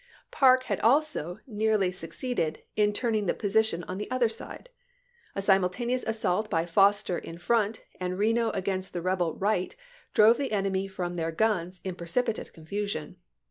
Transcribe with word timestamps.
Parke 0.31 0.63
had 0.63 0.79
also 0.79 1.37
nearly 1.45 1.91
sue 1.91 2.07
ROANOKE 2.07 2.13
ISLAND 2.15 2.35
245 2.37 2.37
ceeded 2.85 2.87
in 2.87 2.91
turning 2.91 3.25
the 3.27 3.35
position 3.35 3.83
on 3.83 3.99
the 3.99 4.09
other 4.09 4.27
side. 4.29 4.69
A 5.35 5.41
chap. 5.41 5.43
xiv. 5.43 5.45
simultaneous 5.45 6.03
assault 6.07 6.49
by 6.49 6.65
Foster 6.65 7.19
in 7.19 7.37
front 7.37 7.83
and 7.99 8.17
Reno 8.17 8.49
against 8.49 8.93
the 8.93 9.01
rebel 9.03 9.35
right 9.35 9.75
drove 10.15 10.39
the 10.39 10.53
enemy 10.53 10.87
from 10.87 11.13
their 11.13 11.31
w. 11.31 11.31
r 11.31 11.31
guns 11.57 11.81
in 11.83 11.93
precipitate 11.93 12.51
confusion. 12.51 13.17